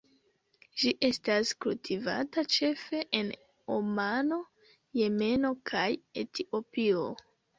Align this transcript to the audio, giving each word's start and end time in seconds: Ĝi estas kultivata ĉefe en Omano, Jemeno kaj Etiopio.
Ĝi 0.83 0.91
estas 1.07 1.49
kultivata 1.65 2.43
ĉefe 2.55 3.03
en 3.21 3.29
Omano, 3.75 4.41
Jemeno 5.01 5.53
kaj 5.73 5.87
Etiopio. 6.25 7.07